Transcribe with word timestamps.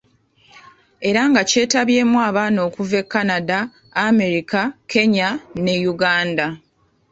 Era 1.09 1.21
nga 1.29 1.41
kyetabyemu 1.49 2.17
abaana 2.29 2.59
okuva 2.67 2.95
e 3.03 3.05
Canada, 3.13 3.57
Amerika, 4.09 4.59
Kenya 4.91 5.29
ne 5.63 5.75
Uganda. 5.93 6.47